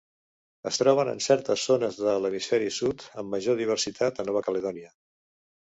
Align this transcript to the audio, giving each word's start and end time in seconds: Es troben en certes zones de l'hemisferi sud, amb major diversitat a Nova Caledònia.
Es 0.69 0.79
troben 0.81 1.11
en 1.11 1.21
certes 1.25 1.67
zones 1.73 1.99
de 2.07 2.15
l'hemisferi 2.23 2.73
sud, 2.79 3.07
amb 3.23 3.33
major 3.37 3.63
diversitat 3.65 4.25
a 4.25 4.31
Nova 4.31 4.47
Caledònia. 4.51 4.93